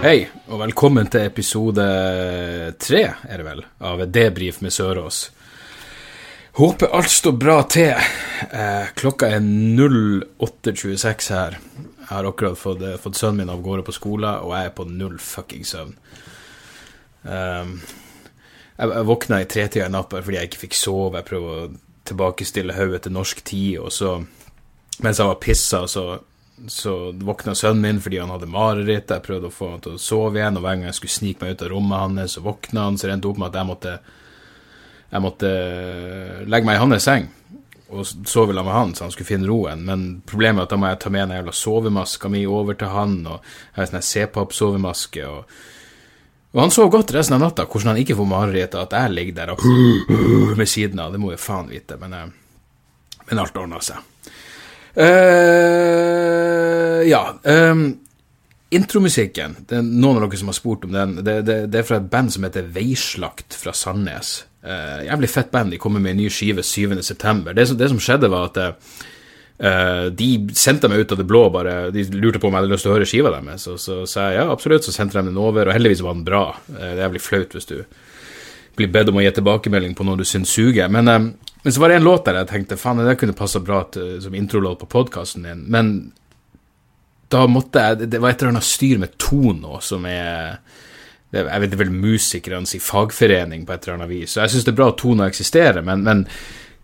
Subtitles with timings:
[0.00, 1.84] Hei, og velkommen til episode
[2.80, 5.18] tre, er det vel, av Debrif med Sørås.
[6.56, 7.92] Håper alt står bra til.
[8.48, 11.58] Eh, klokka er 08.26 her.
[11.58, 14.74] Jeg har akkurat fått, eh, fått sønnen min av gårde på skole, og jeg er
[14.78, 15.92] på null fucking søvn.
[17.22, 17.76] Um,
[18.78, 21.20] jeg, jeg våkna i tretida i natt fordi jeg ikke fikk sove.
[21.20, 21.70] Jeg prøver å
[22.08, 24.16] tilbakestille hodet til norsk tid, og så,
[25.04, 26.22] mens jeg var pissa, så,
[26.68, 29.10] så våkna sønnen min fordi han hadde mareritt.
[29.10, 31.44] Jeg prøvde å få han til å sove igjen, og hver gang jeg skulle snike
[31.44, 33.70] meg ut av rommet hans, så våkna han, så det endte opp med at jeg
[33.70, 34.00] måtte
[35.10, 35.48] jeg måtte
[36.46, 37.30] legge meg i hans seng
[37.90, 39.82] og sove sammen med han, så han skulle finne roen.
[39.86, 42.92] Men problemet er at da må jeg ta med den jævla sovemaska mi over til
[42.92, 45.24] han, og jeg har sånn C-pop-sovemaske.
[45.26, 45.56] Og,
[46.54, 47.66] og han sov godt resten av natta.
[47.66, 49.66] Hvordan han ikke får mareritt av at jeg ligger der og
[50.60, 51.98] med siden av, det må jeg faen vite.
[51.98, 54.09] Men, eh, men alt ordna seg.
[55.00, 57.22] Uh, ja.
[57.42, 57.98] Um,
[58.70, 61.16] intromusikken, det er noen av dere som har spurt om den.
[61.24, 64.34] Det, det, det er fra et band som heter Veislakt fra Sandnes.
[64.60, 65.72] Uh, jævlig fett band.
[65.72, 67.54] De kommer med en ny skive 7.9.
[67.54, 68.76] Det, det som skjedde, var at uh,
[70.16, 71.46] de sendte meg ut av det blå.
[71.54, 73.66] bare, De lurte på om jeg hadde lyst til å høre skiva deres.
[73.72, 74.86] og så sa jeg ja, absolutt.
[74.86, 76.44] Så sendte de den over, og heldigvis var den bra.
[76.68, 77.78] Det er jævlig flaut hvis du
[78.78, 80.92] blir bedt om å gi tilbakemelding på noe du syns suger.
[80.92, 83.82] Men, men, så var det en låt der jeg tenkte faen, det kunne passa bra
[83.92, 85.66] til, som introlåt på podkasten din.
[85.72, 85.92] Men
[87.30, 90.58] da måtte jeg Det var et eller annet styr med Tono som er
[91.30, 94.32] jeg vet det er vel musikernes fagforening på et eller annet vis.
[94.32, 96.24] Så jeg syns det er bra at Tono eksisterer, men, men,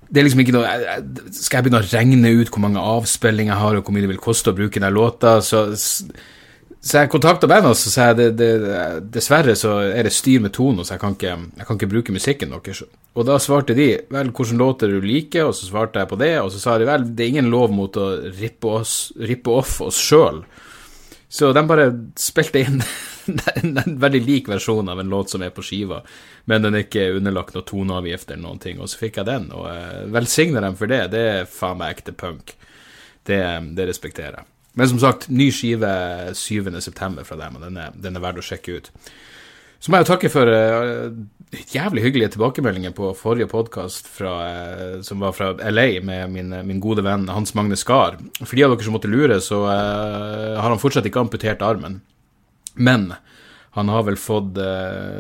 [0.07, 0.69] det er liksom ikke noe
[1.35, 4.13] Skal jeg begynne å regne ut hvor mange avspillinger jeg har, og hvor mye det
[4.13, 5.65] vil koste å bruke den låta, så,
[6.87, 8.29] så jeg kontakta bandet og sa det,
[9.11, 12.15] dessverre så er det styr med tonen, så jeg kan, ikke, jeg kan ikke bruke
[12.15, 12.85] musikken deres.
[13.17, 16.37] Og da svarte de vel hvilke låter du liker, og så svarte jeg på det,
[16.39, 18.07] og så sa de vel det er ingen lov mot å
[18.39, 20.45] rippe, oss, rippe off oss sjøl.
[21.27, 21.89] Så de bare
[22.23, 22.79] spilte inn
[23.57, 26.05] en, veldig lik versjon av en låt som er på skiva,
[26.47, 29.51] men den er ikke underlagt noen toneavgift eller noen ting, og så fikk jeg den,
[29.51, 31.03] og uh, velsigner dem for det.
[31.17, 32.55] Det er faen meg ekte punk.
[33.27, 33.43] Det,
[33.75, 34.47] det, respekterer jeg.
[34.77, 35.89] Men som sagt, ny skive
[36.37, 37.25] 7.9.
[37.25, 38.91] fra dem, og den er, den er verdt å sjekke ut.
[39.81, 41.13] Så må jeg jo takke for uh,
[41.73, 47.05] jævlig hyggelige tilbakemeldinger på forrige podkast uh, som var fra LA, med min, min gode
[47.07, 48.17] venn Hans Magne Skar.
[48.43, 52.01] For de av dere som måtte lure, så uh, har han fortsatt ikke amputert armen.
[52.77, 53.13] Men
[53.77, 54.57] han har vel fått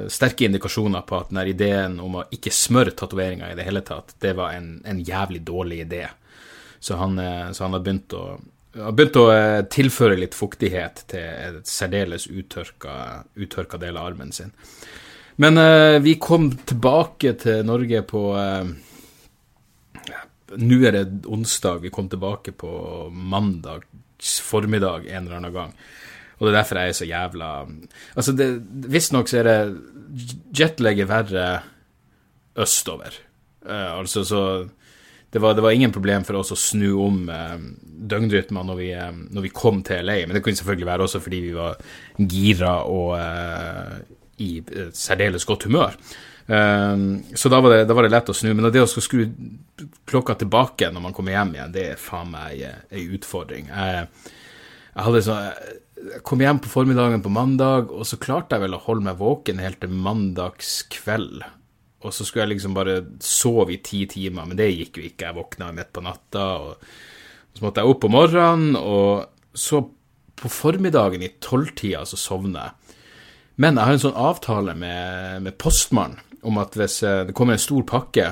[0.08, 4.14] sterke indikasjoner på at den ideen om å ikke smøre tatoveringer i det hele tatt,
[4.24, 6.06] det var en, en jævlig dårlig idé.
[6.80, 7.20] Så han,
[7.52, 8.38] så han har begynt å,
[8.76, 14.32] har begynt å uh, tilføre litt fuktighet til et særdeles uttørka, uttørka del av armen
[14.34, 14.52] sin.
[15.36, 15.60] Men
[16.00, 18.20] vi kom tilbake til Norge på
[20.56, 21.82] Nå er det onsdag.
[21.82, 22.70] Vi kom tilbake på
[23.12, 25.74] mandags formiddag en eller annen gang.
[26.36, 27.50] Og det er derfor jeg er så jævla
[28.16, 28.34] Altså,
[28.96, 29.58] visstnok så er det
[30.56, 31.46] jetlag er verre
[32.56, 33.16] østover.
[33.66, 34.42] Uh, altså, så
[35.36, 37.56] det var, det var, ingen problem for oss å snu om eh,
[38.08, 41.40] døgnrytmen når, eh, når, vi kom til LA, men det kunne selvfølgelig være også fordi
[41.44, 41.76] vi var
[42.16, 43.98] gira og eh,
[44.40, 44.50] i
[44.96, 45.94] særdeles godt humør.
[46.46, 48.50] så da var, det, da var, det, lett å snu.
[48.54, 52.30] Men det å skulle skru klokka tilbake når man kommer hjem igjen, det er faen
[52.32, 52.60] meg
[52.92, 53.68] ei utfordring.
[53.72, 54.06] Jeg,
[54.92, 55.48] jeg sånn
[55.96, 59.20] jeg kom hjem på formiddagen på mandag, og så klarte jeg vel å holde meg
[59.20, 61.44] våken helt til mandagskveld.
[62.06, 65.28] Og så skulle jeg liksom bare sove i ti timer, men det gikk jo ikke.
[65.28, 69.82] Jeg våkna midt på natta, og så måtte jeg opp om morgenen, og så
[70.36, 72.96] på formiddagen i tolvtida så sovner jeg.
[73.64, 77.56] Men jeg har en sånn avtale med, med postmannen om at hvis eh, det kommer
[77.56, 78.26] en stor pakke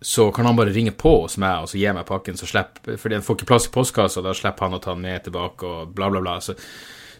[0.00, 2.96] så kan han bare ringe på hos meg og så gi meg pakken, så slipper
[2.96, 5.66] For han får ikke plass i postkassa, da slipper han å ta den med tilbake
[5.68, 6.38] og bla, bla, bla.
[6.40, 6.56] Så,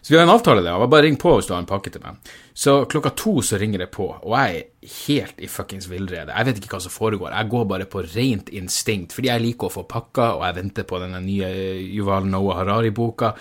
[0.01, 0.81] så vi har en avtale der.
[0.89, 2.31] Bare ring på hvis du har en pakke til meg.
[2.57, 6.33] Så klokka to så ringer det på, og jeg er helt i fuckings villrede.
[6.33, 7.35] Jeg vet ikke hva som foregår.
[7.35, 10.87] Jeg går bare på rent instinkt, fordi jeg liker å få pakka, og jeg venter
[10.89, 11.51] på denne nye
[11.93, 13.35] Yuval Noah Harari-boka.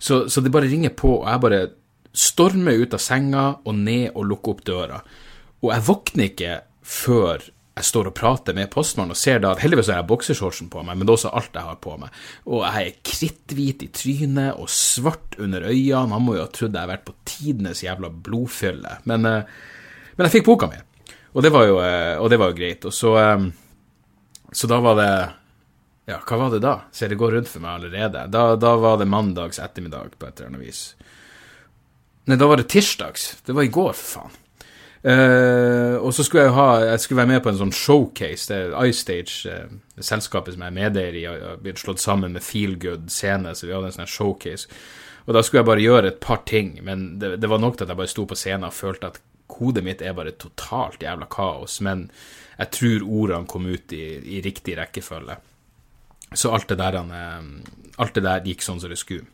[0.00, 1.60] Så, så det bare ringer på, og jeg bare
[2.18, 5.02] stormer ut av senga og ned og lukker opp døra.
[5.60, 6.58] Og jeg våkner ikke
[6.88, 7.44] før
[7.78, 10.82] jeg står og prater med postmannen og ser da at heldigvis har jeg boksershortsen på
[10.82, 12.20] meg, men det er også alt jeg har på meg.
[12.50, 16.14] Og jeg er kritthvit i trynet og svart under øynene.
[16.14, 18.98] Han må jo ha trodd jeg har vært på tidenes jævla blodfylle.
[19.10, 19.58] Men, eh,
[20.16, 20.80] men, jeg fikk boka mi,
[21.34, 22.88] og det var jo, eh, det var jo greit.
[22.88, 23.46] Og så, eh,
[24.52, 25.12] så da var det
[26.08, 26.86] Ja, hva var det da?
[26.90, 28.30] Ser det går rundt for meg allerede.
[28.32, 30.94] Da, da var det mandags ettermiddag på et eller annet vis.
[32.24, 33.42] Nei, da var det tirsdags.
[33.44, 34.38] Det var i går, for faen.
[34.98, 38.48] Uh, og så skulle jeg ha Jeg skulle være med på en sånn showcase.
[38.50, 42.42] Det er iStage, uh, selskapet som jeg er medeier i, har blitt slått sammen med
[42.42, 44.66] Feelgood scene, så vi hadde en sånn showcase.
[45.28, 47.86] Og da skulle jeg bare gjøre et par ting, men det, det var nok til
[47.86, 49.20] at jeg bare sto på scenen og følte at
[49.58, 51.78] hodet mitt er bare totalt jævla kaos.
[51.84, 52.08] Men
[52.58, 54.04] jeg tror ordene kom ut i,
[54.38, 55.36] i riktig rekkefølge.
[56.34, 59.28] Så alt det, der, alt det der gikk sånn som det skulle.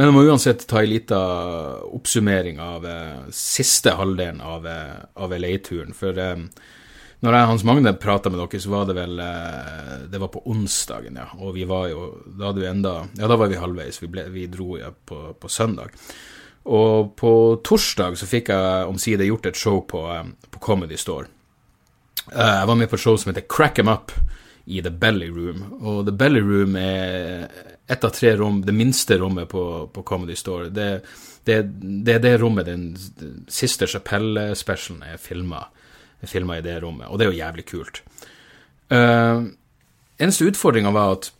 [0.00, 5.34] Men jeg må uansett ta en liten oppsummering av eh, siste halvdelen av, eh, av
[5.36, 5.92] LA-turen.
[5.92, 6.38] For eh,
[7.20, 10.30] når jeg og Hans Magne prata med dere, så var det vel eh, Det var
[10.32, 11.26] på onsdagen, ja.
[11.44, 14.00] Og vi var jo Da enda Ja, da var vi halvveis.
[14.00, 15.92] Vi, ble, vi dro ja, på, på, søndag.
[16.64, 21.28] Og på torsdag så fikk jeg omsider gjort et show på, eh, på Comedy Store.
[22.32, 24.16] Eh, jeg var med på et show som heter Crack Em Up
[24.64, 25.74] i The Belly Room.
[25.82, 27.50] Og The Belly Room er
[27.90, 30.68] ett av tre rom, det minste rommet på, på Comedy Store.
[30.70, 31.02] Det,
[31.44, 31.62] det,
[32.06, 32.84] det, er det rommet den,
[33.50, 35.66] siste Chapelle-specialen er filma
[36.58, 38.02] i det rommet, og det er jo jævlig kult.
[38.90, 39.50] Uh,
[40.18, 41.30] eneste utfordringa var at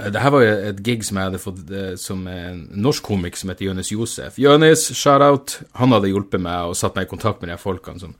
[0.00, 3.04] uh, det her var jo et gig som jeg hadde fått uh, som en norsk
[3.08, 4.38] komik som heter Jonis Josef.
[4.40, 5.58] Jonis, shout-out!
[5.80, 8.16] Han hadde hjulpet meg og satt meg i kontakt med de folkene som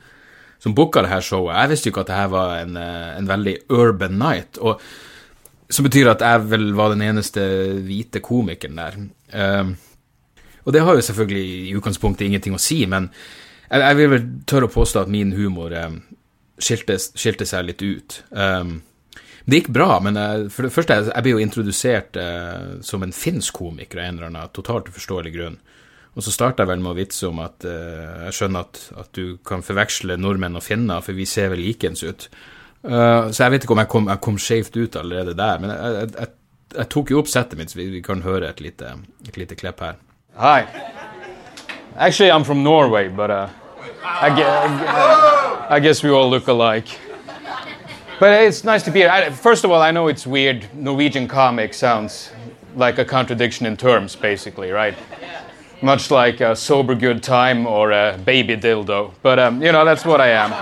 [0.63, 1.57] som booka det her showet.
[1.57, 4.61] Jeg visste jo ikke at det her var en, en, veldig urban night.
[4.63, 4.79] Og,
[5.73, 7.43] som betyr at jeg vel var den eneste
[7.87, 8.99] hvite komikeren der.
[9.33, 9.75] Um,
[10.63, 13.09] og det har jo selvfølgelig i utgangspunktet ingenting å si, men
[13.71, 15.99] jeg, jeg vil vel tørre å påstå at min humor um,
[16.61, 18.21] skilte, skilte, seg litt ut.
[18.31, 18.81] Um,
[19.49, 23.17] det gikk bra, men jeg, for det første, jeg ble jo introdusert uh, som en
[23.17, 25.59] finsk komiker av en eller annen totalt uforståelig grunn.
[26.13, 29.11] Og så starta jeg vel med å vitse om at uh, jeg skjønner at, at,
[29.17, 32.29] du kan forveksle nordmenn og finner, for vi ser vel likens ut.
[32.85, 36.29] Uh, så jeg vet ikke om jeg kom, kom ut allerede der, men jeg, jeg,
[36.77, 38.97] jeg, tok jo opp settet mitt, så vi, vi kan høre et lite,
[39.29, 39.95] et lite klipp her.
[40.37, 40.65] Hi.
[41.97, 43.49] Actually, I'm from Norway, but uh,
[44.03, 44.31] I,
[45.69, 46.89] I, guess we all look alike.
[48.19, 49.31] But it's nice to be here.
[49.31, 50.67] first of all, I know it's weird.
[50.75, 52.33] Norwegian comic sounds
[52.77, 54.97] like a contradiction in terms, basically, right?
[55.83, 59.13] much like a sober good time or a baby dildo.
[59.23, 60.53] But, um, you know, that's what I am.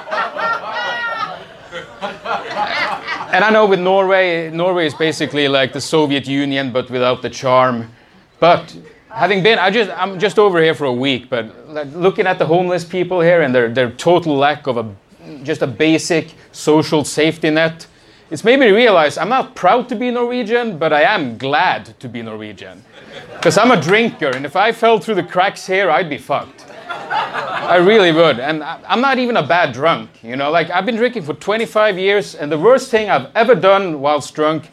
[3.33, 7.31] And I know with Norway, Norway is basically like the Soviet Union, but without the
[7.31, 7.91] charm.
[8.39, 8.77] But
[9.09, 12.39] having been, I just, I'm just over here for a week, but like, looking at
[12.39, 14.95] the homeless people here and their, their total lack of a,
[15.43, 17.87] just a basic social safety net,
[18.31, 22.09] it's made me realize I'm not proud to be Norwegian, but I am glad to
[22.09, 22.85] be Norwegian.
[23.33, 26.67] Because I'm a drinker, and if I fell through the cracks here, I'd be fucked.
[26.91, 28.41] I really would.
[28.41, 30.51] And I'm not even a bad drunk, you know?
[30.51, 34.35] Like, I've been drinking for 25 years, and the worst thing I've ever done whilst
[34.35, 34.71] drunk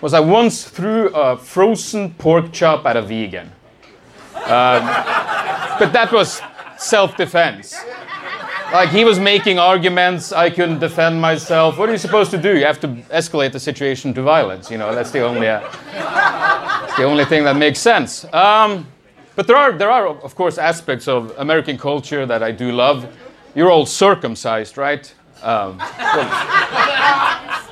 [0.00, 3.50] was I once threw a frozen pork chop at a vegan.
[4.34, 4.84] Um,
[5.78, 6.42] but that was
[6.76, 7.74] self defense.
[8.72, 11.78] Like he was making arguments, I couldn't defend myself.
[11.78, 12.58] What are you supposed to do?
[12.58, 14.70] You have to escalate the situation to violence.
[14.70, 15.60] You know, that's the only, uh,
[16.96, 18.24] the only thing that makes sense.
[18.34, 18.86] Um,
[19.36, 23.06] but there are, there are, of course, aspects of American culture that I do love.
[23.54, 25.12] You're all circumcised, right?
[25.42, 25.78] Um,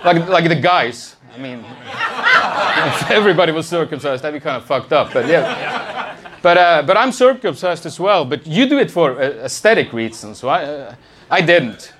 [0.05, 1.17] like, like the guys.
[1.35, 5.13] I mean, if everybody was circumcised, that'd be kind of fucked up.
[5.13, 6.17] But yeah.
[6.43, 8.25] But, uh, but I'm circumcised as well.
[8.25, 10.39] But you do it for uh, aesthetic reasons.
[10.39, 10.95] So I, uh,
[11.31, 11.93] I didn't.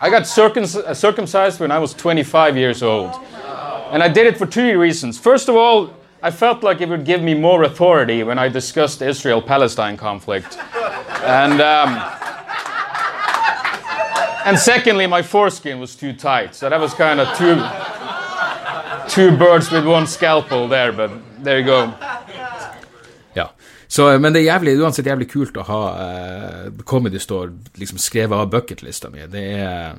[0.00, 3.14] I got uh, circumcised when I was 25 years old.
[3.90, 5.18] And I did it for two reasons.
[5.18, 8.98] First of all, I felt like it would give me more authority when I discussed
[8.98, 10.58] the Israel Palestine conflict.
[11.22, 11.90] And, um,
[14.44, 16.54] and secondly, my foreskin was too tight.
[16.54, 17.56] So that was kind of two,
[19.08, 20.92] two birds with one scalpel there.
[20.92, 21.10] But
[21.44, 21.94] there you go.
[23.90, 28.36] Så, men det er jævlig, uansett jævlig kult å ha uh, Comedy Store liksom skrevet
[28.36, 29.24] av bucketlista mi.
[29.32, 29.96] Det er,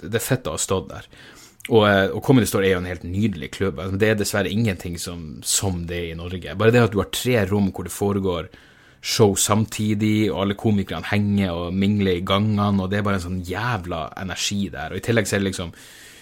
[0.00, 1.08] det er fett å ha stått der.
[1.66, 3.80] Og, uh, og, Comedy Store er jo en helt nydelig klubb.
[3.82, 6.54] Altså, det er dessverre ingenting som, som det er i Norge.
[6.54, 8.50] Bare det at du har tre rom hvor det foregår
[9.06, 13.26] show samtidig, og alle komikerne henger og mingler i gangene, og det er bare en
[13.28, 14.92] sånn jævla energi der.
[14.94, 15.74] Og i tillegg så er det liksom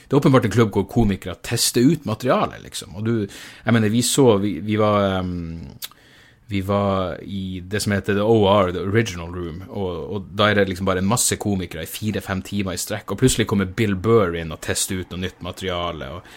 [0.04, 2.92] det er åpenbart en klubb hvor komikere tester ut materialet, liksom.
[2.98, 5.60] Og du Jeg mener, vi så Vi, vi var um,
[6.46, 10.60] vi var i det som heter The OR, The Original Room, og, og da er
[10.60, 14.36] det liksom bare masse komikere i fire-fem timer i strekk, og plutselig kommer Bill Burr
[14.36, 16.10] inn og tester ut noe nytt materiale.
[16.18, 16.34] og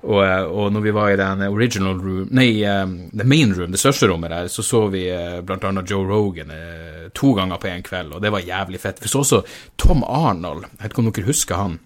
[0.00, 3.80] og, og, når vi var i den original room Nei, um, the main room, det
[3.82, 7.68] største rommet der, så så vi uh, blant annet Joe Rogan uh, to ganger på
[7.68, 9.02] en kveld, og det var jævlig fett.
[9.02, 9.42] Vi så også
[9.76, 11.76] Tom Arnold, jeg vet ikke om dere husker han.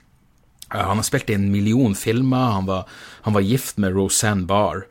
[0.71, 2.87] Uh, han har spilt i en million filmer, han var,
[3.27, 4.87] han var gift med Roseanne Barr.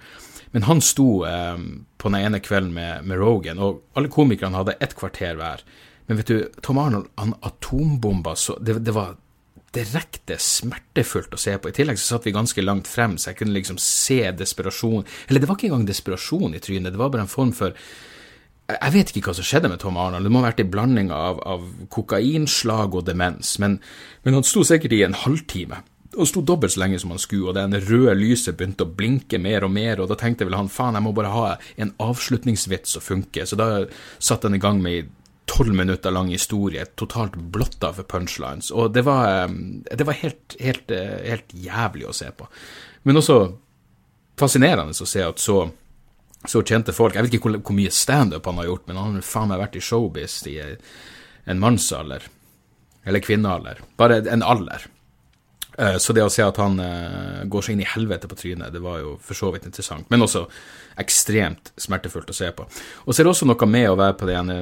[0.53, 1.57] Men han sto eh,
[1.97, 5.63] på den ene kvelden med, med, Rogan, og alle komikerne hadde ett kvarter hver.
[6.05, 9.15] Men vet du, Tom Arnold, han atombomba så det, det, var
[9.73, 11.71] direkte smertefullt å se på.
[11.71, 15.41] I tillegg så satt vi ganske langt frem, så jeg kunne liksom se desperasjon Eller
[15.41, 17.73] det var ikke engang desperasjon i trynet, det var bare en form for
[18.63, 21.09] jeg vet ikke hva som skjedde med Tom Arnold, det må ha vært en blanding
[21.11, 23.75] av, av kokainslag og demens, men,
[24.23, 25.81] men han sto sikkert i en halvtime
[26.17, 29.39] og sto dobbelt så lenge som han skulle, og det røde lyset begynte å blinke
[29.41, 31.45] mer og mer, og da tenkte vel han faen, jeg må bare ha
[31.81, 33.67] en avslutningsvits som funker, så da
[34.19, 35.11] satte han i gang med
[35.49, 39.55] tolv minutter lang historie, totalt blotta for punchlines, og det var, eh,
[39.91, 42.47] det var helt, helt, eh, helt, jævlig å se på.
[43.03, 43.39] Men også
[44.39, 45.71] fascinerende å se at så,
[46.45, 49.19] så kjente folk Jeg vet ikke hvor, hvor mye standup han har gjort, men han
[49.19, 50.57] har faen meg vært i showbiz i
[51.45, 52.23] en mannsalder.
[53.05, 53.81] Eller kvinnealder.
[53.99, 54.87] Bare en alder.
[55.77, 58.73] Eh, så det å se at han uh, går seg inn i helvete på trynet,
[58.73, 60.05] det var jo for så vidt interessant.
[60.13, 60.45] Men også
[61.01, 62.67] ekstremt smertefullt å se på.
[63.05, 64.57] Og så er det også noe med å være på det ene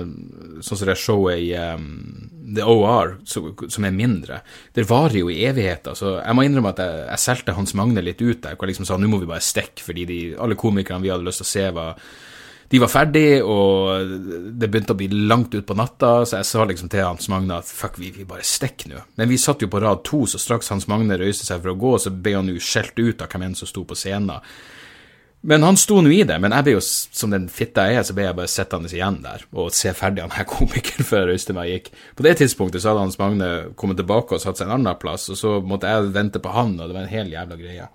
[0.63, 4.39] sånn som det showet i um, The OR, som, er mindre.
[4.75, 5.97] Det varer jo i evigheter.
[5.99, 8.75] Så jeg må innrømme at jeg, jeg solgte Hans Magne litt ut der, hvor jeg
[8.75, 11.49] liksom sa nå må vi bare stikke, fordi de, alle komikerne vi hadde lyst til
[11.49, 12.05] å se, var
[12.71, 14.11] de var ferdig, og
[14.55, 17.67] det begynte å bli langt utpå natta, så jeg sa liksom til Hans Magne at
[17.67, 19.01] fuck, vi, vi bare stikker nå.
[19.19, 21.79] Men vi satt jo på rad to, så straks Hans Magne røyste seg for å
[21.81, 24.39] gå, så ble han jo skjelt ut av hvem enn som sto på scenen.
[25.41, 28.07] Men han sto nå i det, men jeg ble jo, som den fitta jeg er,
[28.07, 31.31] så ble jeg bare sittende igjen der og se ferdig han her komikeren før jeg
[31.33, 31.89] røyste meg gikk.
[32.15, 35.27] På det tidspunktet så hadde Hans Magne kommet tilbake og satt seg en annen plass,
[35.33, 37.89] og så måtte jeg vente på han, og det var en hel jævla greie.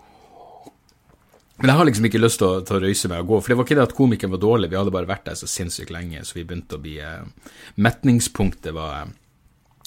[1.56, 3.52] Men jeg har liksom ikke lyst til å, til å røyse meg og gå, for
[3.52, 5.92] det var ikke det at komikeren var dårlig, vi hadde bare vært der så sinnssykt
[5.94, 9.08] lenge, så vi begynte å bli eh, Metningspunktet var,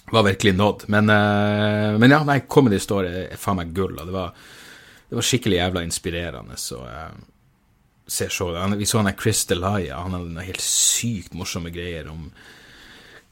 [0.09, 0.87] var virkelig nådd.
[0.89, 4.33] Men, eh, men ja, nei, Comedy Story er faen meg gull, og det var,
[5.11, 7.19] det var skikkelig jævla inspirerende å eh,
[8.09, 8.77] se showet.
[8.79, 12.31] Vi så han der Chris Delia, han hadde noen helt sykt morsomme greier om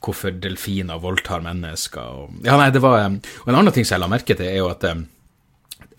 [0.06, 2.22] hvorfor delfiner voldtar mennesker.
[2.22, 4.46] Og, ja, nei, det var, eh, og En annen ting som jeg la merke til,
[4.46, 5.08] er jo at eh,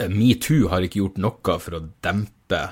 [0.07, 2.63] metoo har ikke gjort noe for å dempe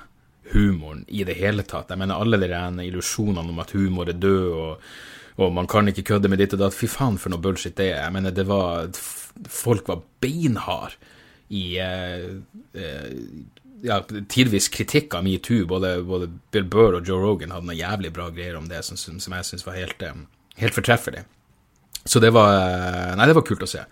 [0.53, 1.91] humoren i det hele tatt.
[1.91, 4.87] Jeg mener alle de illusjonene om at humor er død, og,
[5.37, 6.77] og, man kan ikke kødde med ditt og datt.
[6.77, 8.05] Fy faen for noe bullshit det er.
[8.05, 8.91] Jeg mener, det var
[9.53, 10.95] Folk var beinhard
[11.53, 12.23] i eh,
[12.73, 13.11] eh,
[13.85, 13.99] ja,
[14.33, 15.67] tidvis kritikk av metoo.
[15.69, 18.97] Både, både, Bill Burr og Joe Rogan hadde noen jævlig bra greier om det, som,
[18.97, 20.17] som jeg syns var helt, eh,
[20.63, 21.27] helt fortreffelig.
[22.07, 23.85] Så det var eh, Nei, det var kult å se.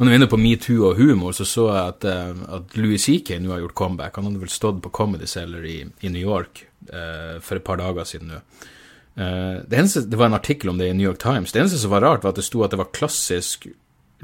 [0.00, 3.02] Når vi er inne på metoo og humor, så så jeg at, uh, at Louis
[3.04, 4.14] CK nå har gjort comeback.
[4.16, 7.76] Han hadde vel stått på Comedy Cellar i, i New York uh, for et par
[7.82, 8.38] dager siden nå.
[9.20, 11.52] Uh, det, eneste, det var en artikkel om det i New York Times.
[11.52, 13.68] Det eneste som var rart, var at det sto at det var klassisk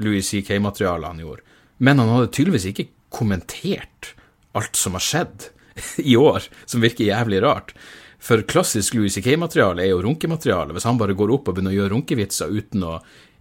[0.01, 1.45] Louis CK-materiale han gjorde.
[1.77, 4.15] Men han hadde tydeligvis ikke kommentert
[4.57, 5.51] alt som har skjedd
[6.09, 7.75] i år, som virker jævlig rart.
[8.17, 10.73] For klassisk Louis CK-materiale er jo runkemateriale.
[10.73, 12.97] Hvis han bare går opp og begynner å gjøre runkevitser uten å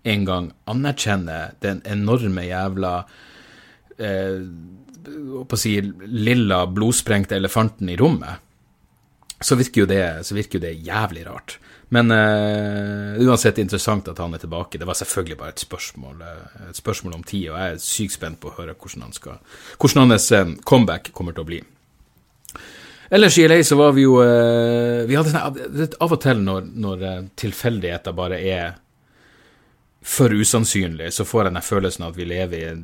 [0.07, 2.95] en gang anerkjenner den enorme jævla
[3.99, 4.43] eh,
[5.43, 8.43] å si, lilla, blodsprengte elefanten i rommet,
[9.37, 11.59] så virker jo det, virker jo det jævlig rart.
[11.95, 14.79] Men eh, uansett interessant at han er tilbake.
[14.79, 18.17] Det var selvfølgelig bare et spørsmål, uh, et spørsmål om tid, og jeg er sykt
[18.17, 19.39] spent på å høre hvordan, han skal,
[19.79, 21.61] hvordan hans uh, comeback kommer til å bli.
[23.07, 27.05] Ellers i LA så var vi jo Vi hadde sånn Av og til når, når
[27.39, 28.73] tilfeldigheter bare er
[30.03, 32.83] for usannsynlig, så får jeg den følelsen av at vi lever i en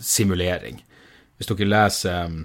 [0.00, 0.80] simulering.
[1.36, 2.42] Hvis dere leser um,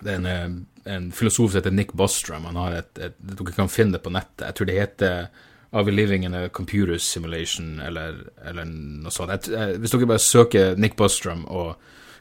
[0.00, 3.54] det er en, um, en, filosof som heter Nick Bostrom, han har et, et, dere
[3.54, 4.48] kan finne det på nettet.
[4.48, 5.26] Jeg tror det heter
[5.74, 9.32] Are we living in a computer simulation, eller, eller noe sånt.
[9.34, 11.74] Jeg, jeg, hvis dere bare søker Nick Bostrom og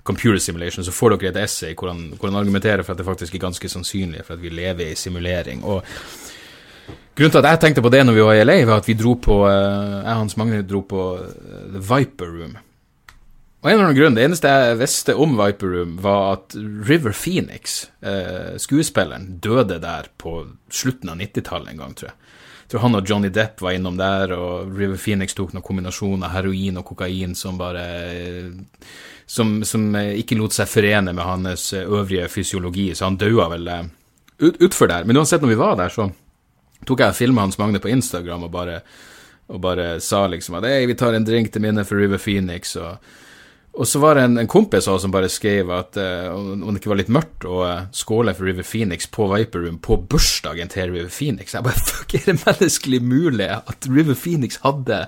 [0.03, 3.05] computer simulation, så får dere et essay hvor han, hvor han argumenterer for at det
[3.07, 5.63] faktisk er ganske sannsynlig for at vi lever i simulering.
[5.63, 5.85] Og
[7.13, 8.97] Grunnen til at jeg tenkte på det når vi var i LA, var at vi
[8.97, 12.55] dro på eh, Jeg og Hans Magne dro på eh, The Viper Room.
[13.63, 17.13] Og en eller annen grunn, Det eneste jeg visste om Viper Room, var at River
[17.13, 20.39] Phoenix, eh, skuespilleren, døde der på
[20.73, 22.17] slutten av 90-tallet en gang, tror jeg.
[22.63, 26.25] Jeg tror han og Johnny Depp var innom der, og River Phoenix tok noen kombinasjon
[26.25, 27.85] av heroin og kokain som bare
[29.29, 33.69] som, som ikke lot seg forene med hans øvrige fysiologi, så han daua vel
[34.39, 35.05] ut, utfor der.
[35.05, 36.09] Men uansett, når vi var der, så
[36.87, 38.79] tok jeg og filma Hans Magne på Instagram og bare,
[39.49, 42.75] og bare sa liksom at vi tar en drink til minne for River Phoenix.
[42.75, 42.97] og
[43.73, 46.77] og så var det en, en kompis oss som bare skrev at uh, om det
[46.77, 50.69] ikke var litt mørkt å uh, skåle for River Phoenix på Viper Room på bursdagen
[50.69, 51.55] til River Phoenix.
[51.57, 55.07] Jeg bare Fuck, er det menneskelig mulig at River Phoenix hadde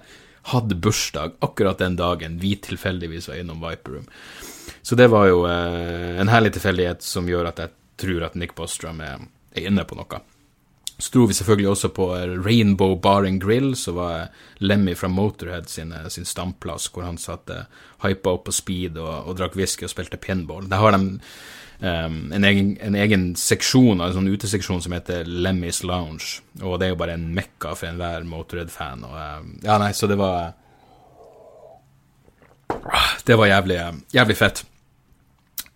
[0.49, 4.09] hatt bursdag akkurat den dagen vi tilfeldigvis var innom Viper Room?
[4.81, 8.57] Så det var jo uh, en herlig tilfeldighet som gjør at jeg tror at Nick
[8.57, 10.25] Bostrom er, er inne på noe.
[10.97, 12.05] Så dro vi selvfølgelig også på
[12.45, 14.29] Rainbow Bar and Grill, som var
[14.63, 17.65] Lemmy fra Motorhead sin, sin stamplass, hvor han satt uh,
[18.05, 20.69] hypa opp på speed og, og drakk whisky og spilte pinball.
[20.71, 21.01] Der har de
[21.83, 26.87] um, en, egen, en, egen, seksjon, en sånn uteseksjon som heter Lemmys Lounge, og det
[26.87, 29.03] er jo bare en mekka for enhver Motorhead-fan.
[29.03, 30.53] Uh, Ja, nei, så det var
[33.27, 33.81] Det var jævlig,
[34.13, 34.63] jævlig fett.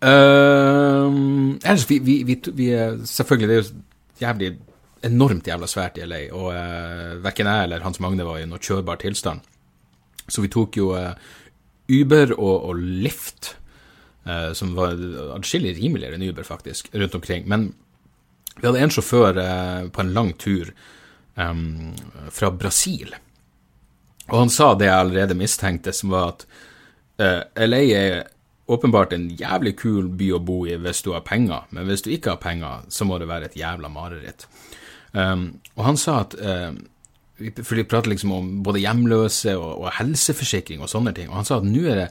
[0.00, 2.72] Uh, ellers, vi, vi, vi, vi,
[3.04, 4.52] Selvfølgelig, det er jo jævlig
[5.06, 8.60] enormt jævla svært i LA, og uh, verken jeg eller Hans Magne var i noe
[8.62, 9.44] kjørbar tilstand.
[10.30, 11.14] Så vi tok jo uh,
[11.90, 13.54] Uber og, og Lyft,
[14.28, 14.98] uh, som var
[15.36, 17.48] adskillig rimeligere enn Uber, faktisk, rundt omkring.
[17.50, 17.70] Men
[18.58, 19.38] vi hadde en sjåfør
[19.94, 20.72] på en lang tur
[21.38, 21.94] um,
[22.28, 23.14] fra Brasil,
[24.28, 26.44] og han sa det jeg allerede mistenkte, som var at
[27.66, 28.12] LA er
[28.70, 32.12] åpenbart en jævlig kul by å bo i hvis du har penger, men hvis du
[32.14, 34.46] ikke har penger, så må det være et jævla mareritt.
[35.12, 36.70] Um, og han sa at uh,
[37.66, 41.30] For de prater liksom om både hjemløse og, og, helseforsikring og sånne ting.
[41.32, 42.10] Og han sa at nå er det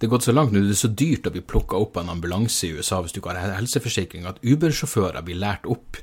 [0.00, 2.06] det er gått så langt, nå er det så dyrt å bli plukka opp av
[2.06, 5.98] en ambulanse i USA hvis du ikke har helseforsikring, at Uber-sjåfører blir lært opp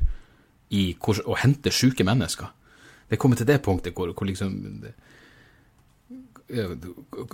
[0.70, 2.52] i hvor, å hente syke mennesker.
[3.10, 4.54] Det kommer til det punktet hvor, hvor liksom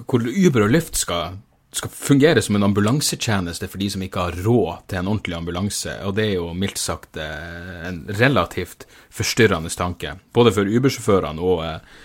[0.07, 1.35] Hvor Uber og Lyft skal
[1.75, 5.97] skal fungere som en ambulansetjeneste for de som ikke har råd til en ordentlig ambulanse,
[6.05, 11.63] og det er jo mildt sagt eh, en relativt forstyrrende tanke, både for Uber-sjåførene og,
[11.65, 12.01] eh,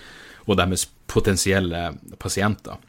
[0.47, 2.81] og, deres potensielle pasienter.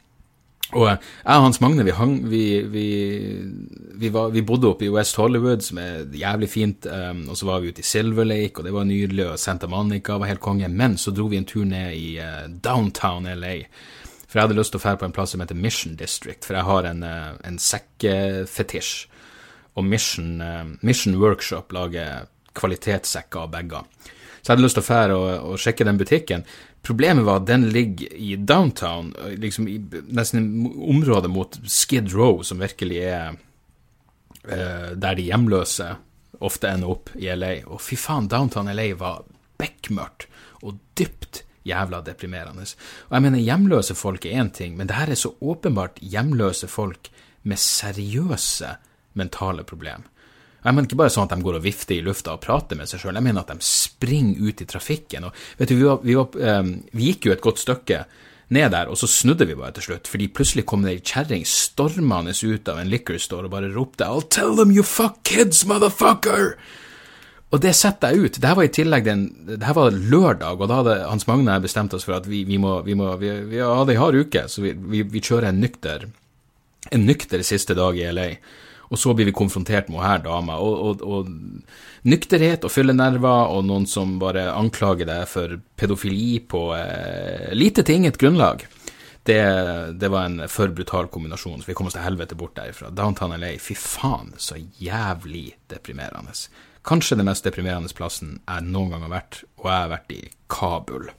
[0.71, 4.93] Og eh, jeg og Hans Magne vi, hang, vi, vi, var, vi bodde oppe i
[4.93, 8.65] West Hollywood, som er jævlig fint, og så var vi ute i Silver Lake, og
[8.65, 11.67] det var nydelig, og Santa Monica var helt konge, men så dro vi en tur
[11.67, 12.15] ned i
[12.63, 13.59] downtown LA
[14.31, 16.55] for jeg hadde lyst til å dra på en plass som heter Mission District, for
[16.55, 19.07] jeg har en, eh, en sekkefetisj.
[19.75, 23.83] Og Mission, eh, Mission, Workshop lager kvalitetssekker av bager.
[24.41, 26.45] Så jeg hadde lyst til å dra og, og, sjekke den butikken.
[26.81, 32.57] Problemet var at den ligger i downtown, liksom i nesten området mot Skid Row, som
[32.57, 33.35] virkelig er
[34.49, 35.91] uh, der de hjemløse
[36.41, 37.67] ofte ender opp i LA.
[37.67, 39.21] Og fy faen, downtown LA var
[39.61, 40.25] bekmørkt
[40.63, 42.65] og dypt jævla deprimerende.
[43.09, 46.69] Og jeg mener, hjemløse folk er én ting, men det her er så åpenbart hjemløse
[46.71, 47.11] folk
[47.43, 48.75] med seriøse
[49.19, 50.07] mentale problemer.
[50.61, 52.89] Jeg mener ikke bare sånn at de går og vifter i lufta og prater med
[52.89, 55.25] seg sjøl, jeg mener at de springer ut i trafikken.
[55.25, 58.03] Og vet du, vi, var, vi, var, um, vi gikk jo et godt stykke
[58.53, 61.47] ned der, og så snudde vi bare til slutt, fordi plutselig kom det ei kjerring
[61.47, 65.63] stormende ut av en liquor store og bare ropte I'll tell them you fuck kids,
[65.65, 66.57] motherfucker!
[67.51, 68.37] Og det setter jeg ut.
[68.39, 72.07] Dette var i tillegg den, dette var lørdag, og da hadde Hans Magne bestemt oss
[72.07, 74.71] for at vi, vi må, vi må vi, vi hadde ei hard uke, så vi,
[74.71, 76.07] vi, vi, kjører en nykter,
[76.95, 78.29] en nykter siste dag i LA.
[78.91, 83.67] Og så blir vi konfrontert med her dama, og, og, og nykterhet og fyllenerver, og
[83.67, 88.65] noen som bare anklager deg for pedofili på eh, lite til inget grunnlag.
[89.27, 89.39] Det,
[90.01, 92.89] det, var en for brutal kombinasjon, så vi kom oss til helvete bort derifra.
[92.95, 96.33] Downtown LA, fy faen, så jævlig deprimerende.
[96.87, 100.21] Kanskje den mest deprimerende plassen jeg noen gang har vært, og jeg har vært i
[100.49, 101.11] Kabul.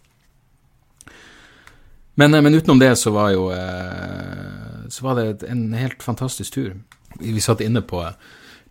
[2.14, 6.55] Men, eh, men utenom det så var jo eh, Så var det en helt fantastisk
[6.55, 6.75] tur.
[7.20, 8.05] Vi satt inne på,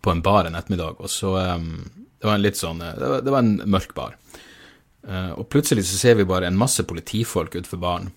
[0.00, 1.58] på en bar en ettermiddag, og så eh,
[2.20, 4.18] Det var en litt sånn Det var, en mørk bar.
[5.34, 8.12] Og plutselig så ser vi bare en masse politifolk utenfor baren.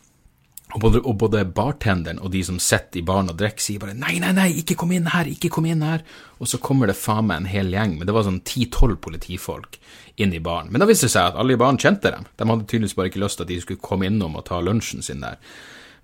[0.73, 3.93] Og både, og både, bartenderen og de som sitter i baren og drikker, sier bare
[3.93, 6.01] 'nei, nei, nei, ikke kom inn her, ikke kom inn her'.
[6.39, 9.77] Og så kommer det faen meg en hel gjeng, men det var sånn ti-tolv politifolk
[10.17, 10.71] inn i baren.
[10.71, 12.25] Men da viste det seg at alle i baren kjente dem.
[12.35, 15.05] De hadde tydeligvis bare ikke lyst til at de skulle komme innom og ta lunsjen
[15.05, 15.37] sin der.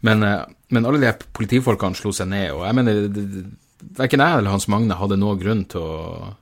[0.02, 3.50] Men, eh, men alle de politifolkene slo seg ned, og jeg mener
[3.97, 6.34] Verken jeg eller Hans Magne hadde noen grunn til å,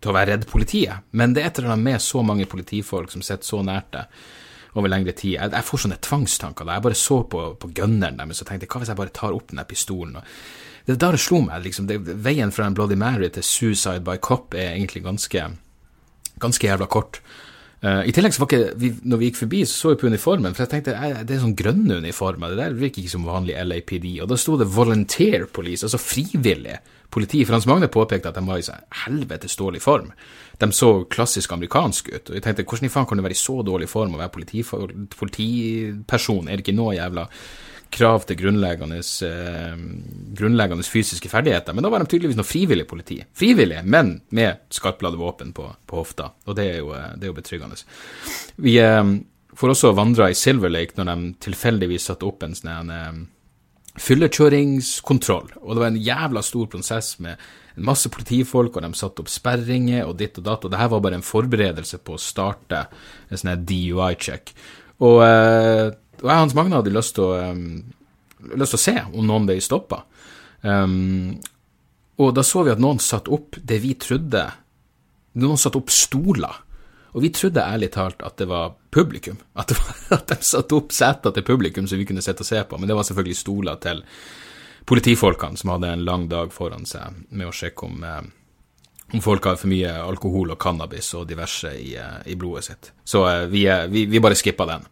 [0.00, 3.12] til å være redd politiet, men det er et eller annet med så mange politifolk
[3.12, 4.06] som sitter så nært deg
[4.74, 5.36] over lengre tid.
[5.36, 6.66] Jeg, jeg får sånne tvangstanker.
[6.66, 9.36] da Jeg bare så på, på gunneren deres og tenkte hva hvis jeg bare tar
[9.36, 10.18] opp den pistolen?
[10.18, 10.24] Og
[10.86, 11.62] det da det slo meg.
[11.64, 15.46] liksom, det, Veien fra en Bloody Mary til Suicide by Cop er egentlig ganske,
[16.42, 17.22] ganske jævla kort.
[17.84, 20.08] Uh, I tillegg så var ikke, vi, når vi gikk forbi, så så vi på
[20.08, 20.94] uniformen, for jeg tenkte
[21.28, 24.06] det er sånn grønne uniformer, det der virker ikke som vanlig LAPD.
[24.24, 26.78] Og da sto det Volunteer Police, altså frivillig
[27.14, 27.44] politi.
[27.44, 30.08] For Hans Magne påpekte at de var i sånn helvetes dårlig form.
[30.62, 32.30] De så klassisk amerikansk ut.
[32.30, 34.34] Og jeg tenkte hvordan i faen kan du være i så dårlig form og være
[35.18, 36.48] politiperson?
[36.48, 37.24] Er det ikke noe jævla
[37.94, 39.76] krav til grunnleggende, eh,
[40.38, 41.74] grunnleggende, fysiske ferdigheter.
[41.74, 43.20] Men da var de tydeligvis noe frivillig politi.
[43.34, 46.32] Frivillige, men med skarpladde våpen på, på, hofta.
[46.46, 47.78] Og det er jo, eh, det er jo betryggende.
[48.56, 49.04] Vi eh,
[49.54, 52.92] får også vandra i Silver Lake når de tilfeldigvis satte opp en sånn
[53.94, 55.52] fyllekjøringskontroll.
[55.62, 57.38] Og det var en jævla stor prosess med
[57.76, 60.64] en masse politifolk, og de satte opp sperringer og ditt og datt.
[60.66, 62.86] Og det her var bare en forberedelse på å starte
[63.30, 64.54] en sånn DUI-check.
[65.02, 65.90] Og, eh,
[66.22, 67.64] og jeg og Hans Magne hadde lyst til å, um,
[68.54, 70.04] lyst til å se om noen ble stoppa.
[70.62, 71.40] Um,
[72.22, 74.46] og da så vi at noen satte opp det vi trodde
[75.34, 76.60] Noen satte opp stoler.
[77.14, 79.40] Og vi trodde ærlig talt at det var publikum.
[79.58, 82.62] At, var, at de satte opp seter til publikum som vi kunne sitte og se
[82.62, 82.78] på.
[82.78, 84.04] Men det var selvfølgelig stoler til
[84.86, 88.20] politifolkene som hadde en lang dag foran seg med å sjekke om, eh,
[89.14, 92.92] om folk har for mye alkohol og cannabis og diverse i, eh, i blodet sitt.
[93.02, 94.86] Så eh, vi, vi, vi bare skippa den.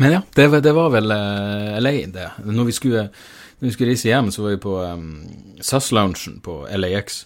[0.00, 2.28] Men ja, det, det var vel LA, det.
[2.44, 3.06] Når vi skulle
[3.62, 5.10] når vi skulle reise hjem, så var vi på um,
[5.62, 7.20] SAS-loungen på LAX.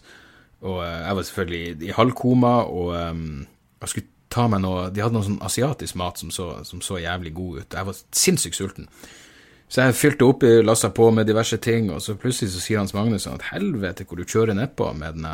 [0.60, 3.46] Og uh, jeg var selvfølgelig i halvkoma, og um,
[3.80, 6.98] jeg skulle ta meg noe De hadde noe sånn asiatisk mat som så, som så
[7.00, 7.78] jævlig god ut.
[7.78, 8.90] Jeg var sinnssykt sulten.
[9.64, 12.92] Så jeg fylte oppi, lassa på med diverse ting, og så plutselig så sier Hans
[12.94, 15.24] Magnus at helvete hvor du kjører nedpå med den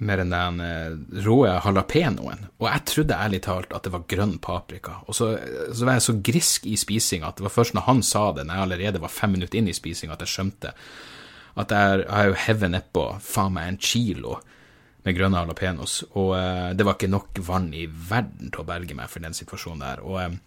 [0.00, 2.46] med den der eh, rå jalapenoen.
[2.58, 4.98] Og jeg trodde ærlig talt at det var grønn paprika.
[5.06, 5.34] Og så,
[5.72, 8.46] så var jeg så grisk i spisinga at det var først når han sa det,
[8.48, 10.74] når jeg allerede var fem minutter inn i spisinga, at jeg skjønte
[11.60, 14.36] at jeg har jo hevet nedpå faen meg en kilo
[15.04, 16.00] med grønne jalapeños.
[16.14, 19.36] Og uh, det var ikke nok vann i verden til å berge meg for den
[19.36, 20.04] situasjonen der.
[20.06, 20.38] Og uh,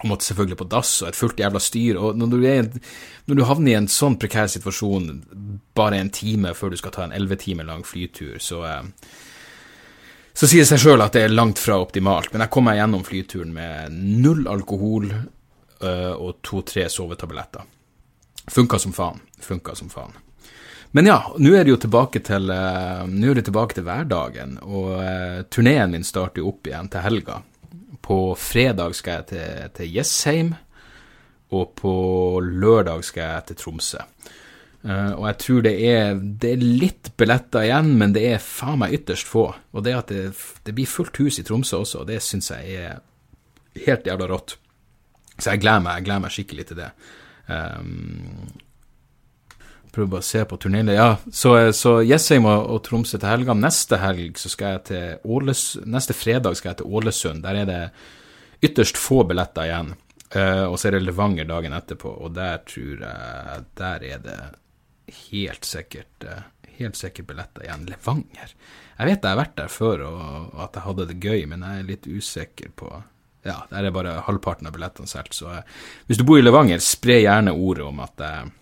[0.00, 1.98] og måtte selvfølgelig på dass og et fullt jævla styr.
[2.00, 2.68] Og når du, er,
[3.26, 5.10] når du, havner i en sånn prekær situasjon
[5.76, 9.10] bare en time før du skal ta en elleve timer lang flytur, så, eh,
[10.32, 12.32] så sier det seg sjøl at det er langt fra optimalt.
[12.32, 17.68] Men jeg kom meg gjennom flyturen med null alkohol øh, og to-tre sovetabletter.
[18.50, 19.20] Funka som faen.
[19.44, 20.16] Funka som faen.
[20.96, 25.92] Men ja, nå er det jo tilbake til, øh, tilbake til hverdagen, og uh, turneen
[25.94, 27.36] min starter jo opp igjen til helga.
[28.10, 30.54] På fredag skal jeg til, til Jessheim,
[31.54, 31.92] og på
[32.42, 34.00] lørdag skal jeg til Tromsø.
[34.80, 38.80] Uh, og jeg tror det er, det er, litt billetter igjen, men det er faen
[38.80, 39.44] meg ytterst få.
[39.76, 40.24] Og det at det,
[40.64, 42.98] det blir fullt hus i Tromsø også, og det syns jeg er
[43.84, 44.56] helt jævla rått.
[45.36, 46.88] Så jeg gleder meg, jeg gleder meg skikkelig til det.
[47.50, 48.50] Um,
[49.94, 50.92] prøver bare å se på turneen.
[50.94, 53.56] Ja, så, så Jessheim og, og, Tromsø til helga.
[53.58, 57.42] Neste helg så skal jeg til Åles, Neste fredag skal jeg til Ålesund.
[57.44, 57.82] Der er det
[58.66, 59.94] ytterst få billetter igjen.
[60.30, 64.36] Uh, og så er det Levanger dagen etterpå, og der tror jeg Der er det
[65.30, 66.44] helt sikkert uh,
[66.76, 67.88] Helt sikkert billetter igjen.
[67.90, 68.52] Levanger?
[69.00, 70.20] Jeg vet jeg har vært der før og,
[70.52, 72.92] og at jeg hadde det gøy, men jeg er litt usikker på
[73.42, 76.78] Ja, der er bare halvparten av billettene solgt, så uh, hvis du bor i Levanger,
[76.84, 78.54] spre gjerne ordet om at jeg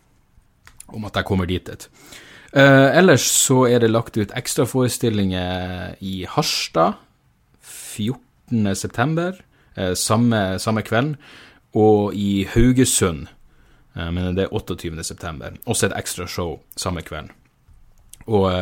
[0.95, 1.69] om at jeg kommer dit.
[1.69, 1.89] Et.
[2.57, 6.97] Uh, ellers så er det lagt ut ekstraforestillinger i Harstad
[7.61, 9.43] 14.9.,
[9.77, 11.19] uh, samme, samme kvelden,
[11.77, 13.27] og i Haugesund,
[13.99, 17.35] uh, men det er 28.9., også et ekstra show samme kvelden.
[18.29, 18.53] Og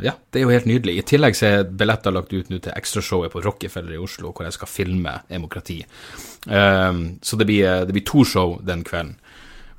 [0.00, 0.94] ja, det er jo helt nydelig.
[0.96, 4.46] I tillegg så er billetter lagt ut nå til ekstrashowet på Rockefeller i Oslo, hvor
[4.46, 5.76] jeg skal filme demokrati.
[6.40, 9.18] Så det blir, det blir to show den kvelden.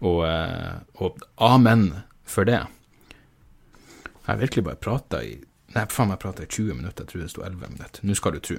[0.05, 1.89] Og, eh, og amen
[2.27, 2.61] for det.
[2.61, 5.37] Jeg har virkelig bare prata i
[5.75, 7.03] Nei, faen jeg prata i 20 minutter.
[7.03, 8.03] Jeg tror det sto 11 minutter.
[8.07, 8.55] Nå skal du tro.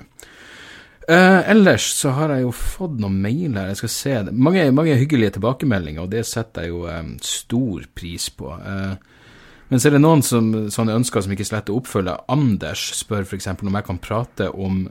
[1.08, 3.70] Uh, ellers så har jeg jo fått noen mailer.
[3.70, 4.34] Jeg skal se det.
[4.36, 8.52] Mange, mange hyggelige tilbakemeldinger, og det setter jeg jo um, stor pris på.
[8.52, 9.24] Uh,
[9.72, 12.18] men så er det noen som sånne ønsker som ikke sletter å oppfølge.
[12.32, 13.48] Anders spør f.eks.
[13.56, 14.84] om jeg kan prate om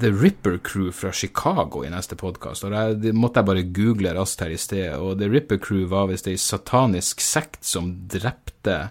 [0.00, 2.64] The Ripper Crew fra Chicago i neste podkast.
[2.96, 4.96] Det måtte jeg bare google raskt her i sted.
[4.98, 8.88] Og The Ripper Crew var visst ei satanisk sekt som drepte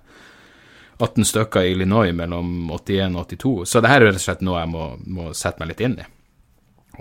[1.03, 3.53] 18 stykker i Illinois mellom 81 og 82.
[3.67, 4.87] Så det her er rett og slett noe jeg må,
[5.19, 6.07] må sette meg litt inn i.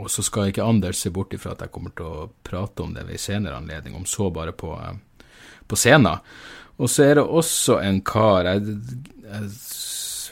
[0.03, 2.95] Og så skal ikke Anders se bort ifra at jeg kommer til å prate om
[2.97, 4.73] det ved en senere anledning, om så bare på,
[5.69, 6.25] på scenen.
[6.81, 8.79] Og så er det også en kar jeg,
[9.29, 9.51] jeg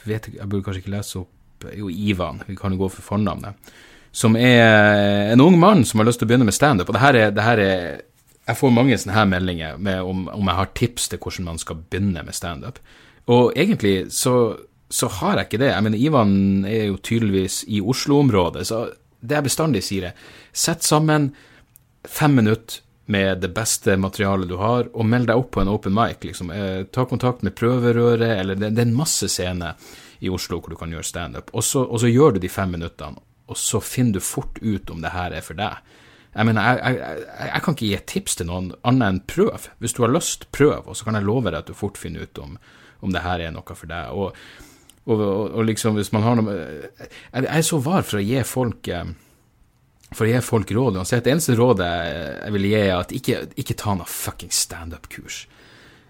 [0.09, 1.37] vet ikke, jeg burde kanskje ikke lese opp
[1.77, 3.71] jo Ivan, vi kan jo gå for fornavnet,
[4.11, 6.89] som er en ung mann som har lyst til å begynne med standup.
[6.89, 8.01] Og det her er, det her er
[8.41, 11.77] Jeg får mange sånne her meldinger om, om, jeg har tips til hvordan man skal
[11.77, 12.79] begynne med standup.
[13.29, 14.57] Og egentlig så,
[14.89, 15.69] så, har jeg ikke det.
[15.69, 18.87] Jeg mener, Ivan er jo tydeligvis i Oslo-området, så
[19.21, 21.29] det jeg bestandig sier, er sett sammen
[22.03, 25.93] fem minutter med det beste materialet du har, og meld deg opp på en open
[25.95, 26.23] mic.
[26.23, 26.51] Liksom.
[26.55, 29.75] Eh, ta kontakt med prøverøret, eller det, det er en masse scener
[30.21, 31.51] i Oslo hvor du kan gjøre standup.
[31.53, 35.01] Og, og så gjør du de fem minuttene, og så finner du fort ut om
[35.03, 35.81] det her er for deg.
[36.31, 39.65] Jeg mener, jeg, jeg, jeg, kan ikke gi et tips til noen annet enn prøv.
[39.83, 42.23] Hvis du har lyst, prøv, og så kan jeg love deg at du fort finner
[42.23, 42.53] ut om,
[43.03, 44.13] om det her er noe for deg.
[44.15, 44.37] Og,
[45.09, 48.87] og, og, liksom, hvis man har noe Jeg, er så var for å gi folk
[48.93, 49.11] eh,
[50.11, 51.25] for å gi folk råd uansett.
[51.25, 55.45] Det eneste rådet jeg vil gi, er at ikke, ikke ta noe fucking standup-kurs.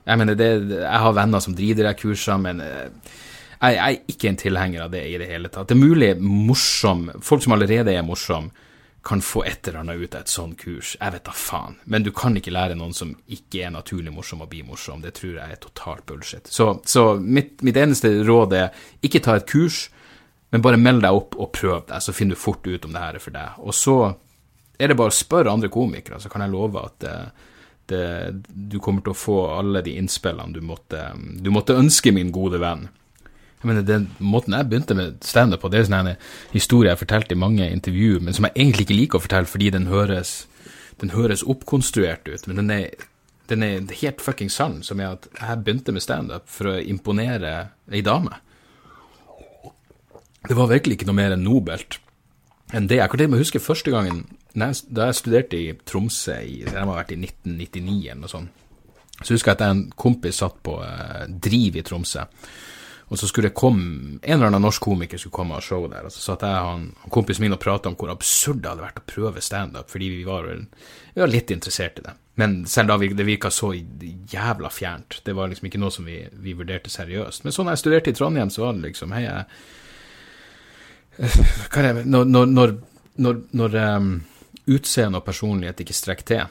[0.06, 0.50] Jeg mener, det,
[0.82, 3.17] jeg har venner som driver de kursene, men eh,
[3.62, 5.69] jeg, jeg, er ikke en tilhenger av det i det hele tatt.
[5.69, 8.67] Det er mulig morsom Folk som allerede er morsomme,
[9.04, 10.91] kan få et eller annet ut av et sånt kurs.
[11.00, 11.80] Jeg vet da faen.
[11.89, 15.02] Men du kan ikke lære noen som ikke er naturlig morsom, å bli morsom.
[15.02, 16.45] Det tror jeg er totalt bullshit.
[16.45, 19.88] Så, så mitt, mitt, eneste råd er ikke ta et kurs,
[20.54, 23.02] men bare meld deg opp og prøv deg, så finner du fort ut om det
[23.02, 23.58] her er for deg.
[23.65, 23.97] Og så
[24.78, 27.17] er det bare å spørre andre komikere, så kan jeg love at det,
[27.89, 28.06] det,
[28.45, 32.62] du kommer til å få alle de innspillene du måtte, du måtte ønske, min gode
[32.62, 32.86] venn.
[33.62, 36.15] Jeg mener, den Måten jeg begynte med standup på, det er sånn en
[36.54, 39.50] historie jeg har fortalt i mange intervjuer, men som jeg egentlig ikke liker å fortelle
[39.50, 40.32] fordi den høres,
[41.04, 42.47] den høres oppkonstruert ut.
[42.50, 43.08] Men den er,
[43.52, 47.54] den er helt fucking sann, som er at jeg begynte med standup for å imponere
[47.91, 48.39] ei dame.
[50.47, 52.00] Det var virkelig ikke noe mer enn nobelt
[52.74, 52.97] enn det.
[52.97, 54.24] Jeg kan til huske første gangen
[54.56, 54.71] da
[55.08, 58.58] jeg studerte i Tromsø, i, jeg må ha vært i 1999 eller noe sånt,
[59.21, 62.26] så husker jeg at en kompis satt på eh, Driv i Tromsø.
[63.12, 65.84] Og så skulle det komme en eller annen norsk komiker skulle komme og ha show
[65.91, 66.06] der.
[66.08, 69.02] Og så satt jeg og kompisen min og prata om hvor absurd det hadde vært
[69.02, 72.13] å prøve standup, fordi vi var, vi var, litt interessert i det.
[72.39, 75.19] Men selv da det virka så jævla fjernt.
[75.28, 77.43] Det var liksom ikke noe som vi, vi vurderte seriøst.
[77.43, 79.45] Men så når jeg studerte i Trondheim, så var det liksom Hei, jeg er
[82.08, 82.76] Når, når, når,
[83.19, 84.12] når, når um,
[84.71, 86.43] utseende og personlighet ikke strekker til,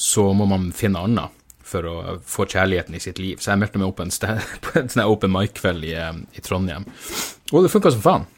[0.00, 1.96] så må man finne annet for å
[2.28, 3.40] få kjærligheten i sitt liv.
[3.40, 6.44] Så jeg meldte meg opp en sted, på en sånn open mic-kveld i, eh, i,
[6.44, 6.86] Trondheim.
[7.52, 8.30] Og det funka som faen.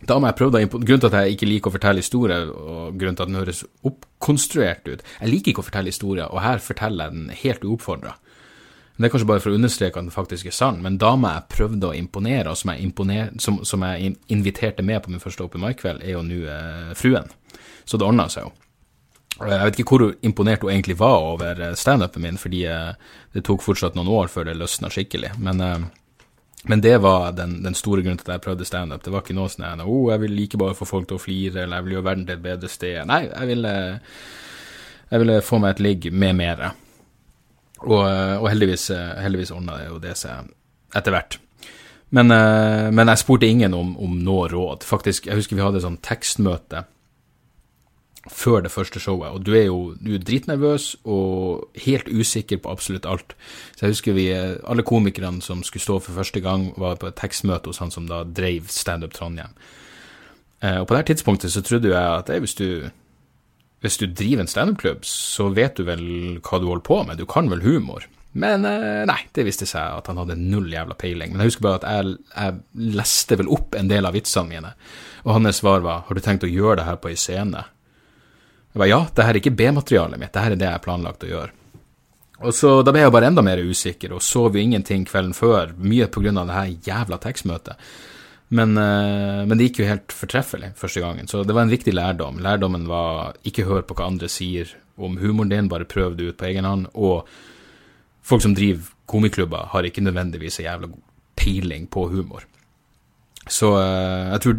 [0.00, 2.96] Da må jeg prøve å Grunnen til at jeg ikke liker å fortelle historier, og
[2.96, 6.62] grunnen til at den høres oppkonstruert ut Jeg liker ikke å fortelle historier, og her
[6.64, 8.14] forteller jeg den helt uoppfordra.
[9.00, 11.52] Det er kanskje bare for å understreke at den faktisk er sann, men dama jeg
[11.54, 15.62] prøvde å imponere, og som jeg, som, som jeg inviterte med på min første open
[15.64, 17.28] mic-kveld, er jo nå eh, fruen.
[17.88, 18.52] Så det ordna seg jo.
[19.40, 22.92] Jeg vet ikke hvor imponert hun egentlig var over eh, standupen min, fordi eh,
[23.32, 25.32] det tok fortsatt noen år før det løsna skikkelig.
[25.40, 25.86] Men, eh,
[26.68, 29.02] men, det var den, den, store grunnen til at jeg prøvde standup.
[29.04, 31.22] Det var ikke noe sånn at oh, jeg vil like bare få folk til å
[31.22, 33.00] flire, eller jeg vil gjøre verden til et bedre sted.
[33.08, 33.74] Nei, jeg ville,
[35.08, 36.72] jeg ville få meg et ligg med mere.
[37.80, 38.90] Og, og heldigvis,
[39.24, 40.50] heldigvis ordna det jo det seg
[41.00, 41.40] etter hvert.
[42.12, 44.84] Men, men, jeg spurte ingen om, om noe råd.
[44.84, 46.82] Faktisk, jeg husker vi hadde et sånt tekstmøte
[48.30, 52.70] før det første showet, og du er jo du er dritnervøs og helt usikker på
[52.70, 53.34] absolutt alt.
[53.76, 57.18] Så jeg husker vi, alle komikerne som skulle stå for første gang, var på et
[57.20, 59.52] tekstmøte hos han som da drev Standup Trondheim.
[60.60, 62.90] Eh, og på det tidspunktet så trodde jeg at hey, hvis, du,
[63.80, 66.06] hvis du driver en standup-klubb, så vet du vel
[66.44, 68.06] hva du holder på med, du kan vel humor.
[68.32, 71.32] Men eh, nei, det viste seg at han hadde null jævla peiling.
[71.32, 74.74] Men jeg husker bare at jeg, jeg leste vel opp en del av vitsene mine,
[75.24, 77.64] og hans svar var har du tenkt å gjøre det her på ei scene?
[78.70, 80.84] Jeg bare ja, det her er ikke B-materialet mitt, det her er det jeg har
[80.84, 81.56] planlagt å gjøre.
[82.40, 85.74] Og så Da ble jeg bare enda mer usikker, og sov jo ingenting kvelden før,
[85.76, 87.76] mye av det her jævla tekstmøtet.
[88.50, 91.92] Men, uh, men, det gikk jo helt fortreffelig første gangen, så det var en viktig
[91.94, 92.40] lærdom.
[92.42, 96.38] Lærdommen var ikke hør på hva andre sier om humoren din, bare prøv det ut
[96.40, 96.88] på egen hånd.
[96.94, 97.28] Og
[98.26, 101.04] folk som driver komiklubber, har ikke nødvendigvis en jævla god
[101.38, 102.46] peiling på humor.
[103.46, 104.58] Så uh, jeg tror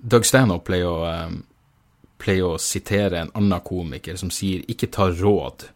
[0.00, 1.40] Doug Stanhope pleier å um,
[2.20, 5.68] pleier å sitere en annen komiker som sier 'ikke ta råd'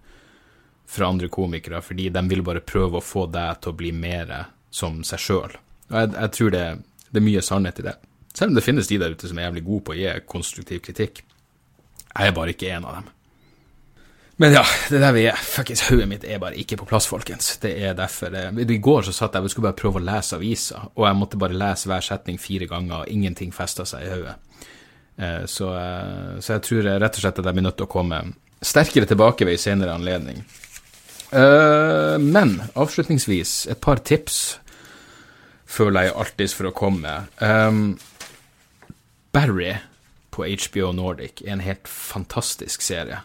[0.87, 4.47] fra andre komikere, fordi de vil bare prøve å få deg til å bli mer
[4.71, 5.57] som seg sjøl.
[5.91, 6.65] Og jeg, jeg, tror det,
[7.11, 7.97] det, er mye sannhet i det.
[8.35, 10.81] Selv om det finnes de der ute som er jævlig gode på å gi konstruktiv
[10.85, 11.25] kritikk.
[12.15, 13.11] Jeg er bare ikke en av dem.
[14.37, 15.39] Men ja, det er der vi er.
[15.39, 17.53] Fuckings hodet mitt er bare ikke på plass, folkens.
[17.63, 18.49] Det er derfor det.
[18.59, 21.39] I går så satt jeg og skulle bare prøve å lese avisa, og jeg måtte
[21.39, 24.35] bare lese hver setning fire ganger, og ingenting festa seg i hodet.
[25.17, 27.95] Eh, så, eh, så, jeg tror rett og slett at jeg blir nødt til å
[27.95, 28.21] komme
[28.65, 30.43] sterkere tilbake ved en senere anledning.
[31.35, 34.59] Eh, men avslutningsvis et par tips
[35.67, 37.13] føler jeg alltids for å komme.
[39.35, 39.73] Barry
[40.35, 43.23] på HBO Nordic er en helt fantastisk serie.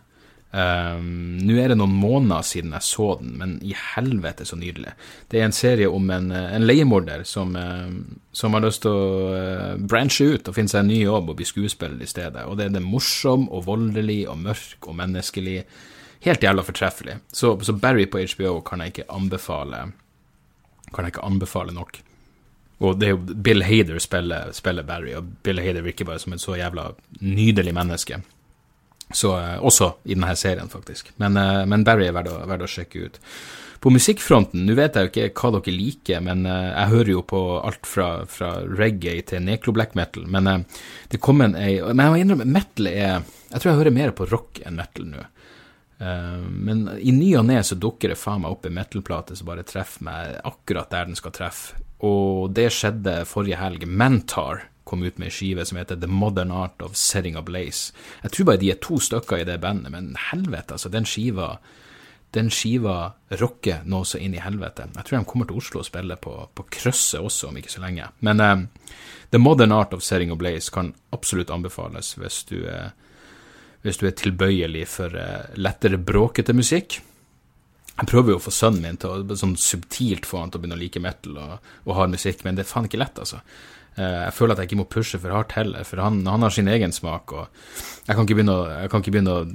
[0.49, 4.95] Um, Nå er det noen måneder siden jeg så den, men i helvete så nydelig.
[5.29, 7.85] Det er en serie om en, en leiemorder som, uh,
[8.33, 11.37] som, har lyst til å uh, branche ut og finne seg en ny jobb og
[11.37, 12.47] bli skuespiller i stedet.
[12.49, 15.59] Og det er det morsom og voldelig og mørk og menneskelig.
[16.25, 17.19] Helt jævla fortreffelig.
[17.29, 19.85] Så, så, Barry på HBO kan jeg ikke anbefale
[20.89, 22.01] Kan jeg ikke anbefale nok.
[22.81, 26.33] Og det er jo Bill Hader spiller, spiller Barry, og Bill Hader virker bare som
[26.33, 26.87] et så jævla
[27.21, 28.21] nydelig menneske.
[29.09, 31.11] Så, eh, også i denne serien, faktisk.
[31.17, 33.19] Men, eh, men Barry er verdt å, verdt å, sjekke ut.
[33.79, 37.21] på musikkfronten, nå vet jeg jo ikke hva dere liker, men uh, jeg hører jo
[37.23, 40.25] på alt fra, fra reggae til necro black metal.
[40.27, 40.65] Men
[41.07, 44.11] det kom en ei Men jeg må innrømme, metal er Jeg tror jeg hører mer
[44.11, 45.23] på rock enn metal nå.
[46.51, 49.63] Men i ny og ne så dukker det faen meg opp en metal-plate som bare
[49.63, 51.79] treffer meg akkurat der den skal treffe.
[52.03, 53.87] Og det skjedde forrige helg.
[53.87, 57.93] Mantar kom ut med ei skive som heter The Modern Art of Setting Ablaze.
[58.23, 61.53] Jeg tror bare de er to stykker i det bandet, men helvete, altså, den skiva
[62.31, 64.85] den skiva rocker nå så inn i helvete.
[64.95, 67.81] Jeg tror de kommer til Oslo og spiller på, på Krøsset også om ikke så
[67.81, 68.05] lenge.
[68.25, 68.65] Men um,
[69.33, 72.91] The Modern Art of Setting Ablaze kan absolutt anbefales hvis du, uh,
[73.81, 76.99] hvis du er tilbøyelig for uh, lettere bråkete musikk.
[77.99, 80.63] Jeg prøver jo å få sønnen min til å sånn subtilt få han til å
[80.63, 83.41] begynne å like metal og, og hard musikk, men det er faen ikke lett, altså.
[83.99, 86.53] Eh, jeg føler at jeg ikke må pushe for hardt heller, for han, han har
[86.55, 87.33] sin egen smak.
[87.33, 87.47] og
[88.07, 89.47] Jeg kan ikke begynne å, ikke begynne å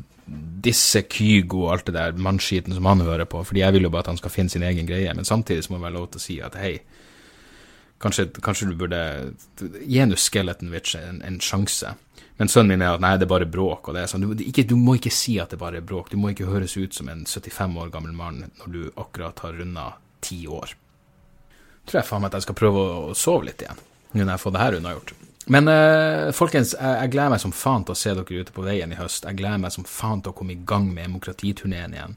[0.64, 3.92] disse Kygo og alt det der mannskiten som han hører på, fordi jeg vil jo
[3.92, 5.12] bare at han skal finne sin egen greie.
[5.16, 6.74] Men samtidig så må det være lov til å si at hei,
[8.04, 9.00] kanskje, kanskje du burde
[9.60, 11.94] gi nå Skeleton Witch en, en, sjanse.
[12.36, 13.88] Men sønnen min er at nei, det er bare bråk.
[13.88, 16.10] og det er sånn, du, ikke, du, må ikke si at det bare er bråk.
[16.12, 19.56] Du må ikke høres ut som en 75 år gammel mann når du akkurat har
[19.56, 19.92] runda
[20.24, 20.76] ti år.
[21.84, 23.80] Tror jeg faen meg at jeg skal prøve å sove litt igjen
[24.14, 25.14] nå når jeg får det her unnagjort.
[25.52, 28.64] Men uh, folkens, jeg, jeg, gleder meg som faen til å se dere ute på
[28.64, 29.26] veien i høst.
[29.28, 32.16] Jeg gleder meg som faen til å komme i gang med demokratiturneen igjen.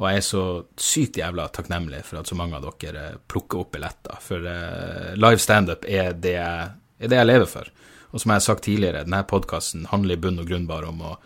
[0.00, 0.44] Og jeg er så
[0.80, 4.20] sykt jævla takknemlig for at så mange av dere plukker opp billetter.
[4.22, 7.72] For uh, live standup er, er det jeg lever for.
[8.10, 11.02] Og som jeg har sagt tidligere, denne podkasten handler i bunn og grunn bare om
[11.10, 11.16] å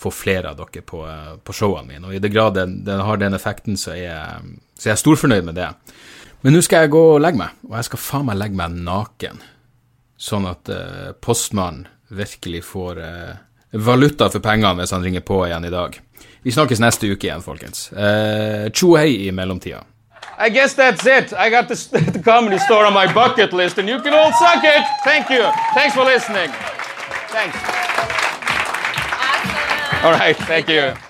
[0.00, 2.10] få flere av dere på, uh, på showene mine.
[2.10, 5.04] Og i det grad den, den har den effekten, så er, jeg, så er jeg
[5.06, 5.72] storfornøyd med det.
[6.44, 8.76] Men nå skal jeg gå og legge meg, og jeg skal faen meg legge meg
[8.84, 9.42] naken
[10.20, 13.34] sånn at eh, postmannen virkelig får eh,
[13.72, 15.96] valuta for pengene hvis han ringer på igjen i dag.
[16.42, 17.88] Vi snakkes neste uke igjen, folkens.
[17.92, 19.84] Eh, tjo hei i mellomtida.
[20.40, 21.32] I guess that's it.
[21.32, 21.76] I got the,
[22.12, 24.84] the comedy store on my bucket list, and you can all suck it.
[25.04, 25.44] Thank you.
[25.74, 26.50] Thanks for listening.
[27.28, 27.56] Thanks.
[30.02, 30.36] All right.
[30.36, 31.09] Thank you.